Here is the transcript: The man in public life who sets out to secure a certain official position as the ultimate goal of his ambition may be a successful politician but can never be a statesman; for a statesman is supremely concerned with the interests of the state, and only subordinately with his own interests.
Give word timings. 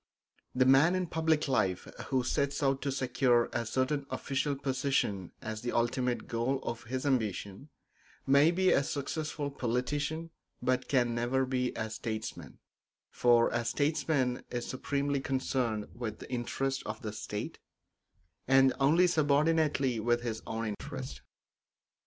The 0.55 0.65
man 0.65 0.95
in 0.95 1.05
public 1.05 1.47
life 1.47 1.87
who 2.07 2.23
sets 2.23 2.63
out 2.63 2.81
to 2.81 2.91
secure 2.91 3.51
a 3.53 3.67
certain 3.67 4.07
official 4.09 4.55
position 4.55 5.31
as 5.43 5.61
the 5.61 5.73
ultimate 5.73 6.27
goal 6.27 6.59
of 6.63 6.85
his 6.85 7.05
ambition 7.05 7.69
may 8.25 8.49
be 8.49 8.71
a 8.71 8.83
successful 8.83 9.51
politician 9.51 10.31
but 10.59 10.87
can 10.87 11.13
never 11.13 11.45
be 11.45 11.71
a 11.75 11.87
statesman; 11.91 12.57
for 13.11 13.49
a 13.49 13.63
statesman 13.63 14.43
is 14.49 14.65
supremely 14.65 15.19
concerned 15.19 15.85
with 15.93 16.17
the 16.17 16.31
interests 16.31 16.81
of 16.87 17.03
the 17.03 17.13
state, 17.13 17.59
and 18.47 18.73
only 18.79 19.05
subordinately 19.05 19.99
with 19.99 20.21
his 20.23 20.41
own 20.47 20.65
interests. 20.65 21.21